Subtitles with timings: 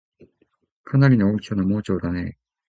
[0.83, 2.41] かなりの大きさの盲腸だねぇ